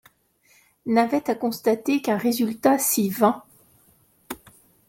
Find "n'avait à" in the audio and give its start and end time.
0.87-1.35